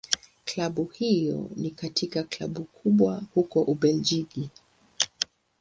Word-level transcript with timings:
Klabu 0.45 0.85
hiyo 0.85 1.49
ni 1.55 1.71
katika 1.71 2.23
Klabu 2.23 2.63
kubwa 2.63 3.21
huko 3.33 3.61
Ubelgiji. 3.61 4.49